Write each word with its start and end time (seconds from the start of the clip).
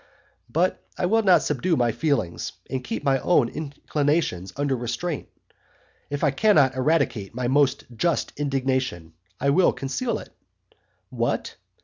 But 0.49 0.83
I 0.97 1.05
will 1.05 1.39
subdue 1.39 1.75
my 1.77 1.91
feelings, 1.91 2.53
and 2.71 2.83
keep 2.83 3.03
my 3.03 3.19
own 3.19 3.49
inclinations 3.49 4.51
under 4.57 4.75
restraint. 4.75 5.29
If 6.09 6.23
I 6.23 6.31
cannot 6.31 6.73
eradicate 6.73 7.35
my 7.35 7.47
most 7.47 7.83
just 7.95 8.33
indignation, 8.35 9.13
I 9.39 9.51
will 9.51 9.71
conceal 9.73 10.17
it. 10.17 10.33
What? 11.11 11.55